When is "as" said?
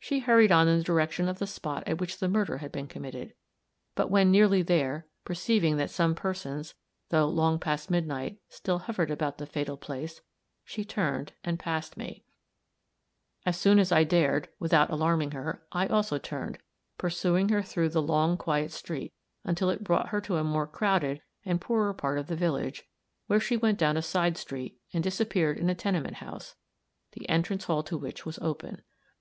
13.46-13.56, 13.78-13.92